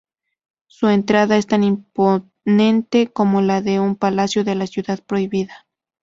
[0.65, 5.67] Su entrada es tan imponente como la de un palacio de la Ciudad prohibida.